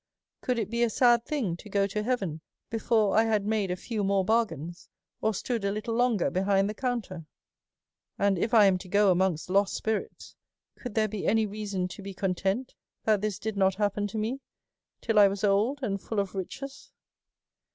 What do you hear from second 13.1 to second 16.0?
this did not happen to me till I was old,